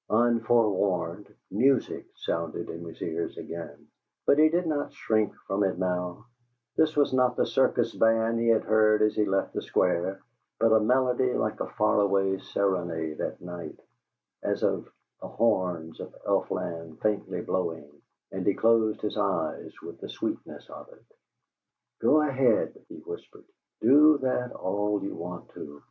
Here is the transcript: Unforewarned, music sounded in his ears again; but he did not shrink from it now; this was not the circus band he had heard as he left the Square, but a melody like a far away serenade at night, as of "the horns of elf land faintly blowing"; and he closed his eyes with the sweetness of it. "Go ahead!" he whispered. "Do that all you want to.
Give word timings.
Unforewarned, 0.09 1.31
music 1.51 2.07
sounded 2.15 2.71
in 2.71 2.83
his 2.83 2.99
ears 3.03 3.37
again; 3.37 3.85
but 4.25 4.39
he 4.39 4.49
did 4.49 4.65
not 4.65 4.91
shrink 4.91 5.31
from 5.45 5.63
it 5.63 5.77
now; 5.77 6.25
this 6.75 6.95
was 6.95 7.13
not 7.13 7.35
the 7.37 7.45
circus 7.45 7.93
band 7.93 8.39
he 8.39 8.47
had 8.47 8.63
heard 8.63 9.03
as 9.03 9.13
he 9.13 9.25
left 9.25 9.53
the 9.53 9.61
Square, 9.61 10.19
but 10.59 10.73
a 10.73 10.79
melody 10.79 11.31
like 11.35 11.59
a 11.59 11.67
far 11.69 12.01
away 12.01 12.39
serenade 12.39 13.21
at 13.21 13.39
night, 13.41 13.79
as 14.41 14.63
of 14.63 14.91
"the 15.21 15.27
horns 15.27 15.99
of 15.99 16.15
elf 16.25 16.49
land 16.49 16.99
faintly 17.01 17.41
blowing"; 17.41 17.87
and 18.31 18.43
he 18.47 18.55
closed 18.55 19.01
his 19.01 19.17
eyes 19.17 19.71
with 19.83 19.99
the 20.01 20.09
sweetness 20.09 20.67
of 20.71 20.89
it. 20.93 21.05
"Go 21.99 22.21
ahead!" 22.27 22.75
he 22.89 22.95
whispered. 22.95 23.45
"Do 23.81 24.17
that 24.23 24.51
all 24.53 24.99
you 25.03 25.13
want 25.13 25.49
to. 25.49 25.79